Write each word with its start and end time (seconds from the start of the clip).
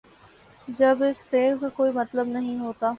جب 0.67 1.03
اس 1.09 1.21
فعل 1.29 1.57
کا 1.61 1.69
کوئی 1.69 1.91
مطلب 1.91 2.27
نہیں 2.27 2.59
ہوتا۔ 2.59 2.89